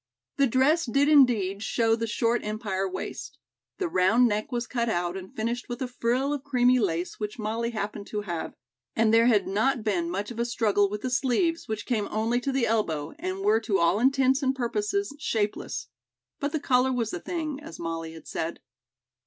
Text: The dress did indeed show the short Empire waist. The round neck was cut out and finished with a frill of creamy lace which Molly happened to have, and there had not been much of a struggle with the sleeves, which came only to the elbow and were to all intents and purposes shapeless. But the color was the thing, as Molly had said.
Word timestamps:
The 0.37 0.47
dress 0.47 0.87
did 0.87 1.07
indeed 1.09 1.61
show 1.61 1.95
the 1.95 2.07
short 2.07 2.43
Empire 2.43 2.89
waist. 2.89 3.37
The 3.77 3.87
round 3.87 4.27
neck 4.27 4.51
was 4.51 4.65
cut 4.65 4.89
out 4.89 5.15
and 5.15 5.31
finished 5.35 5.69
with 5.69 5.79
a 5.79 5.87
frill 5.87 6.33
of 6.33 6.43
creamy 6.43 6.79
lace 6.79 7.19
which 7.19 7.37
Molly 7.37 7.69
happened 7.69 8.07
to 8.07 8.21
have, 8.21 8.55
and 8.95 9.13
there 9.13 9.27
had 9.27 9.47
not 9.47 9.83
been 9.83 10.09
much 10.09 10.31
of 10.31 10.39
a 10.39 10.45
struggle 10.45 10.89
with 10.89 11.01
the 11.01 11.11
sleeves, 11.11 11.67
which 11.67 11.85
came 11.85 12.07
only 12.09 12.41
to 12.41 12.51
the 12.51 12.65
elbow 12.65 13.13
and 13.19 13.41
were 13.41 13.59
to 13.59 13.77
all 13.77 13.99
intents 13.99 14.41
and 14.41 14.55
purposes 14.55 15.15
shapeless. 15.19 15.89
But 16.39 16.51
the 16.51 16.59
color 16.59 16.91
was 16.91 17.11
the 17.11 17.19
thing, 17.19 17.59
as 17.59 17.77
Molly 17.77 18.13
had 18.13 18.27
said. 18.27 18.59